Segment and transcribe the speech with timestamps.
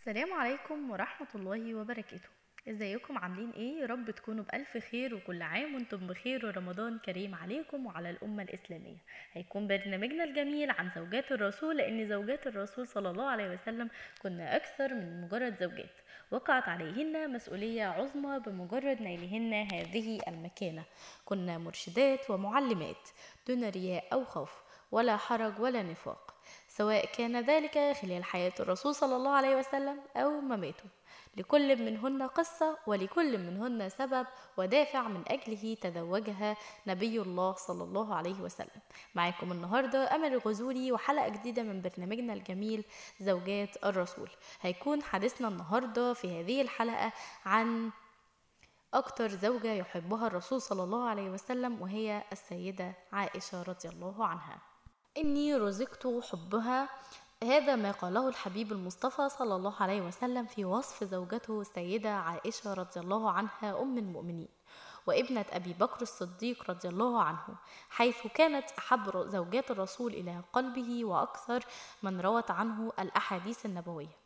[0.00, 2.28] السلام عليكم ورحمة الله وبركاته.
[2.68, 7.86] إزيكم؟ عاملين إيه؟ يا رب تكونوا بألف خير وكل عام وأنتم بخير ورمضان كريم عليكم
[7.86, 8.96] وعلى الأمة الإسلامية.
[9.32, 13.90] هيكون برنامجنا الجميل عن زوجات الرسول لأن زوجات الرسول صلى الله عليه وسلم
[14.22, 15.96] كنا أكثر من مجرد زوجات.
[16.30, 20.84] وقعت عليهن مسؤولية عظمى بمجرد نيلهن هذه المكانة.
[21.24, 23.08] كنا مرشدات ومعلمات
[23.48, 24.62] دون رياء أو خوف
[24.92, 26.29] ولا حرج ولا نفاق.
[26.80, 30.84] سواء كان ذلك خلال حياة الرسول صلى الله عليه وسلم أو مماته.
[31.36, 34.26] لكل منهن قصة ولكل منهن سبب
[34.56, 38.80] ودافع من أجله تزوجها نبي الله صلى الله عليه وسلم.
[39.14, 42.84] معاكم النهاردة أمل الغزولي وحلقة جديدة من برنامجنا الجميل
[43.20, 44.30] زوجات الرسول.
[44.60, 47.12] هيكون حديثنا النهاردة في هذه الحلقة
[47.44, 47.90] عن
[48.94, 54.70] أكتر زوجة يحبها الرسول صلى الله عليه وسلم وهي السيدة عائشة رضي الله عنها.
[55.16, 56.88] إني رزقت حبها.
[57.44, 63.00] هذا ما قاله الحبيب المصطفى صلى الله عليه وسلم في وصف زوجته السيدة عائشة رضي
[63.00, 64.48] الله عنها أم المؤمنين
[65.06, 67.46] وابنة أبي بكر الصديق رضي الله عنه
[67.90, 71.64] حيث كانت أحب زوجات الرسول إلى قلبه وأكثر
[72.02, 74.19] من روت عنه الأحاديث النبوية.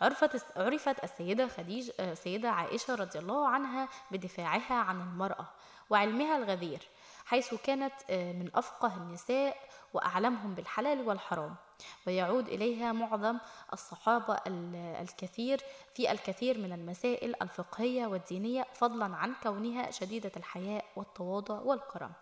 [0.00, 5.46] عرفت عرفت السيدة خديجة السيدة عائشة رضي الله عنها بدفاعها عن المرأة
[5.90, 6.88] وعلمها الغزير
[7.24, 9.56] حيث كانت من أفقه النساء
[9.94, 11.54] وأعلمهم بالحلال والحرام
[12.06, 13.38] ويعود إليها معظم
[13.72, 14.38] الصحابة
[15.00, 15.60] الكثير
[15.94, 22.12] في الكثير من المسائل الفقهية والدينية فضلا عن كونها شديدة الحياء والتواضع والكرم.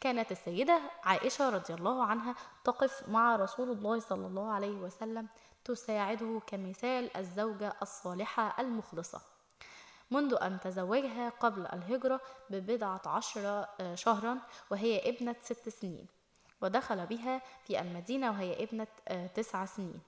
[0.00, 2.34] كانت السيدة عائشة رضي الله عنها
[2.64, 5.28] تقف مع رسول الله صلى الله عليه وسلم
[5.64, 9.20] تساعده كمثال الزوجة الصالحة المخلصة.
[10.10, 12.20] منذ أن تزوجها قبل الهجرة
[12.50, 14.38] ببضعة عشر شهرا
[14.70, 16.06] وهي ابنة ست سنين
[16.60, 18.86] ودخل بها في المدينة وهي ابنة
[19.34, 20.00] تسع سنين.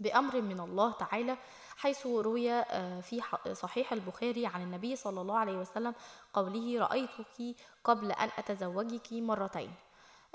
[0.00, 1.36] بأمر من الله تعالى
[1.76, 2.64] حيث روي
[3.02, 5.94] في صحيح البخاري عن النبي صلى الله عليه وسلم
[6.32, 9.74] قوله رأيتك قبل أن أتزوجك مرتين.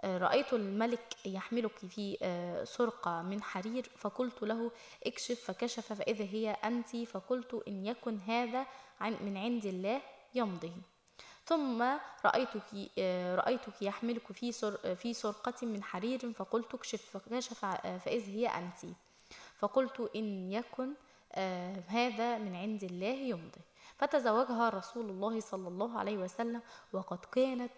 [0.03, 2.17] رأيت الملك يحملك في
[2.63, 4.71] سرقة من حرير فقلت له
[5.05, 8.65] اكشف فكشف فإذا هي أنت فقلت إن يكن هذا
[9.01, 10.01] من عند الله
[10.35, 10.73] يمضي.
[11.45, 11.83] ثم
[12.25, 12.73] رأيتك
[13.45, 14.51] رأيتك يحملك في
[14.95, 17.65] في سرقة من حرير فقلت اكشف فكشف
[18.05, 18.85] فإذ هي أنت.
[19.59, 20.93] فقلت إن يكن
[21.87, 23.61] هذا من عند الله يمضي.
[23.97, 26.61] فتزوجها رسول الله صلى الله عليه وسلم
[26.93, 27.71] وقد كانت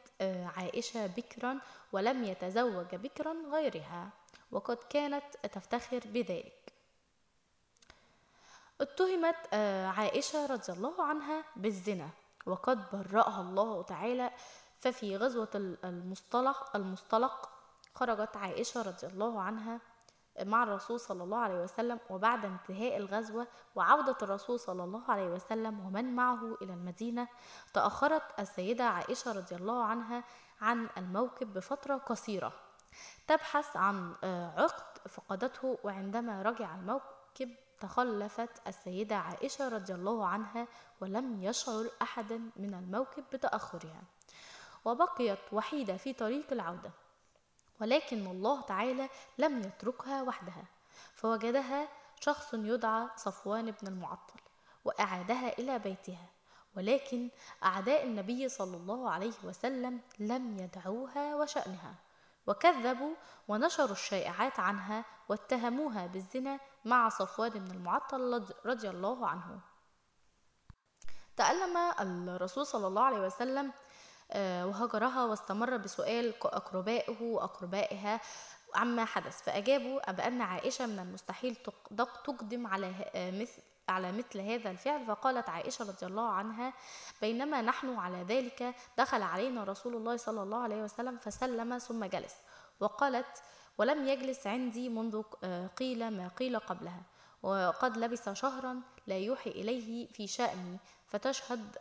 [0.58, 1.60] عائشة بكرا
[1.92, 4.10] ولم يتزوج بكرا غيرها
[4.52, 6.74] وقد كانت تفتخر بذلك.
[8.82, 9.54] اتهمت
[9.98, 12.10] عائشة رضي الله عنها بالزنا
[12.46, 14.32] وقد برأها الله تعالى.
[14.80, 17.50] ففي غزوة المصطلق المصطلق
[17.96, 19.80] خرجت عائشة رضي الله عنها
[20.42, 25.80] مع الرسول صلى الله عليه وسلم وبعد انتهاء الغزوة وعودة الرسول صلى الله عليه وسلم
[25.86, 27.28] ومن معه إلى المدينة
[27.74, 30.24] تأخرت السيدة عائشة رضي الله عنها
[30.62, 32.54] عن الموكب بفترة قصيرة.
[33.28, 34.16] تبحث عن
[34.58, 40.68] عقد فقدته وعندما رجع الموكب تخلفت السيدة عائشة رضي الله عنها
[41.02, 44.04] ولم يشعر أحدا من الموكب بتأخرها.
[44.86, 46.92] وبقيت وحيدة في طريق العودة.
[47.82, 50.64] ولكن الله تعالى لم يتركها وحدها
[51.14, 51.88] فوجدها
[52.20, 54.40] شخص يدعى صفوان بن المعطل
[54.86, 56.26] وأعادها إلى بيتها
[56.78, 57.30] ولكن
[57.64, 61.96] أعداء النبي صلى الله عليه وسلم لم يدعوها وشأنها
[62.48, 63.16] وكذبوا
[63.48, 69.60] ونشروا الشائعات عنها واتهموها بالزنا مع صفوان بن المعطل رضي الله عنه.
[71.38, 71.78] تألم
[72.30, 73.72] الرسول صلى الله عليه وسلم
[74.36, 78.22] وهجرها واستمر بسؤال أقربائه وأقربائها
[78.76, 79.42] عما حدث.
[79.42, 81.56] فأجابوا بأن عائشة من المستحيل
[82.26, 85.06] تقدم على مثل على مثل هذا الفعل.
[85.06, 86.74] فقالت عائشة رضي الله عنها
[87.22, 92.36] بينما نحن على ذلك دخل علينا رسول الله صلى الله عليه وسلم فسلم ثم جلس.
[92.80, 93.44] وقالت
[93.78, 95.22] ولم يجلس عندي منذ
[95.78, 97.02] قيل ما قيل قبلها.
[97.44, 100.78] وقد لبس شهرا لا يوحي إليه في شأني.
[101.10, 101.78] فتشهد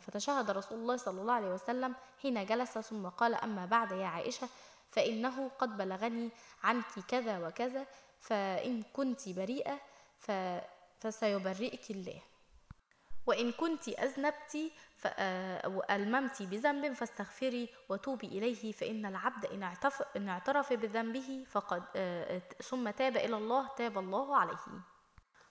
[0.00, 4.48] فتشهد رسول الله صلى الله عليه وسلم حين جلس ثم قال أما بعد يا عائشة
[4.90, 6.30] فإنه قد بلغني
[6.62, 7.86] عنك كذا وكذا
[8.20, 9.78] فإن كنت بريئة
[11.00, 12.22] فسيبرئك الله.
[13.26, 14.58] وإن كنت أذنبت
[15.66, 19.46] وألممت بذنب فاستغفري وتوبي إليه فإن العبد
[20.16, 21.82] إن اعترف, بذنبه فقد
[22.62, 24.66] ثم تاب إلى الله تاب الله عليه.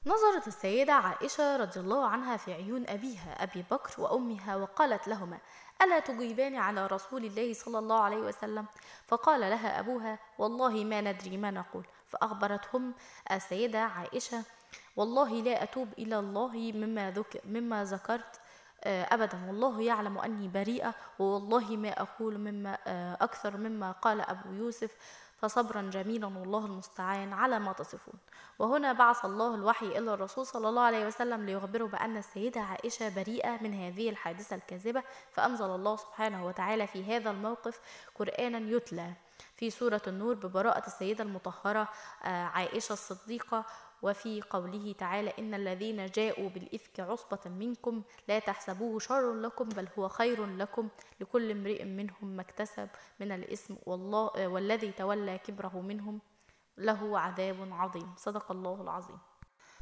[0.06, 5.38] نظرت السيدة عائشة رضي الله عنها في عيون أبيها أبي بكر وأمها وقالت لهما
[5.82, 8.66] ألا تجيبان على رسول الله صلى الله عليه وسلم؟
[9.08, 11.86] فقال لها أبوها والله ما ندري ما نقول.
[12.08, 12.94] فأخبرتهم
[13.32, 14.44] السيدة عائشة
[14.96, 18.40] والله لا أتوب إلى الله مما, ذك مما ذكرت
[18.84, 19.46] آه، أبدا.
[19.48, 24.92] والله يعلم أني بريئة ووالله ما أقول مما آه، أكثر مما قال أبو يوسف
[25.42, 28.14] فصبرا جميلا والله المستعان على ما تصفون.
[28.60, 33.64] وهنا بعث الله الوحي إلى الرسول صلى الله عليه وسلم ليخبره بأن السيدة عائشة بريئة
[33.64, 37.80] من هذه الحادثة الكاذبة فأنزل الله سبحانه وتعالى في هذا الموقف
[38.16, 39.14] قرآنا يتلى.
[39.58, 41.88] في سورة النور ببراءة السيدة المطهرة
[42.24, 43.66] آه، عائشة الصديقة
[44.02, 50.08] وفي قوله تعالى إن الذين جاءوا بالإفك عصبة منكم لا تحسبوه شر لكم بل هو
[50.08, 50.90] خير لكم
[51.20, 52.90] لكل امرئ منهم ما اكتسب
[53.20, 56.22] من الإثم والله والذي تولى كبره منهم
[56.78, 58.14] له عذاب عظيم.
[58.18, 59.20] صدق الله العظيم.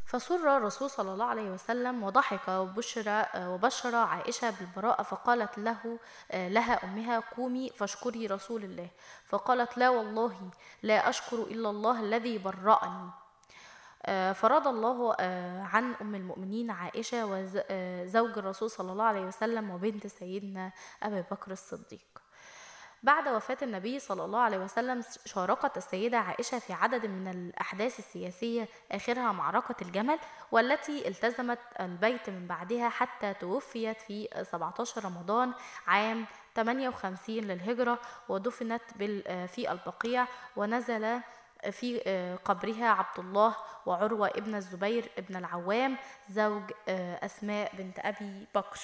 [0.05, 5.99] فسر الرسول صلى الله عليه وسلم وضحك وبشر وبشر عائشة بالبراءة فقالت له
[6.33, 8.89] لها أمها قومي فاشكري رسول الله.
[9.25, 10.51] فقالت لا والله
[10.83, 13.09] لا أشكر إلا الله الذي برأني.
[14.05, 19.69] آه، فرض الله آه، عن أم المؤمنين عائشة وزوج آه، الرسول صلى الله عليه وسلم
[19.69, 20.71] وبنت سيدنا
[21.03, 22.19] أبي بكر الصديق.
[23.03, 28.67] بعد وفاة النبي صلى الله عليه وسلم شاركت السيدة عائشة في عدد من الأحداث السياسية
[28.91, 30.19] آخرها معركة الجمل
[30.51, 35.53] والتي التزمت البيت من بعدها حتى توفيت في 17 رمضان
[35.87, 36.25] عام
[36.55, 37.99] 58 للهجرة
[38.29, 38.81] ودفنت
[39.47, 41.21] في البقيع ونزل
[41.71, 45.97] في آه، قبرها عبد الله وعروة ابن الزبير ابن العوام
[46.29, 48.79] زوج آه، أسماء بنت أبي بكر.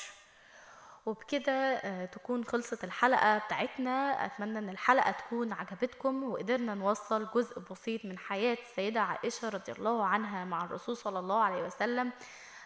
[1.05, 4.25] وبكده آه، تكون خلصت الحلقة بتاعتنا.
[4.25, 10.05] أتمنى أن الحلقة تكون عجبتكم وقدرنا نوصل جزء بسيط من حياة السيدة عائشة رضي الله
[10.05, 12.11] عنها مع الرسول صلى الله عليه وسلم.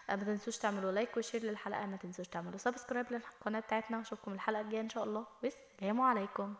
[0.10, 1.86] ما تنسوش تعملوا like و share للحلقة.
[1.86, 3.98] ما تنسوش تعملوا subscribe للقناة بتاعتنا.
[3.98, 5.26] واشوفكم الحلقة الجاية إن شاء الله.
[5.44, 6.56] والسلام عليكم.